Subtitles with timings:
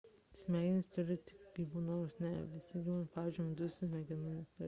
[0.43, 4.57] smegenis turi tik gyvūnai nors net ne visi gyvūnai pavyzdžiui medūzos smegenų neturi